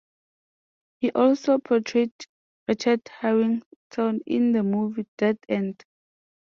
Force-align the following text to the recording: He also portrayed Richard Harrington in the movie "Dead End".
He 0.99 1.11
also 1.11 1.59
portrayed 1.59 2.11
Richard 2.67 3.07
Harrington 3.19 4.21
in 4.25 4.51
the 4.51 4.63
movie 4.63 5.05
"Dead 5.15 5.37
End". 5.47 5.85